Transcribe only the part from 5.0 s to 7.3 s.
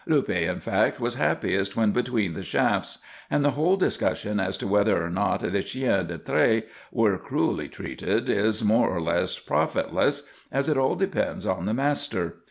or not the chiens de trait are